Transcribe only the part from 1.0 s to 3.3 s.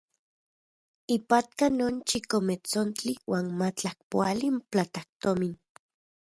Ipatka non chikometsontli